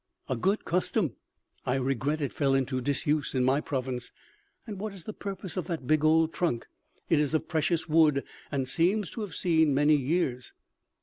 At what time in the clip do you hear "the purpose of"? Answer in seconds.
5.05-5.67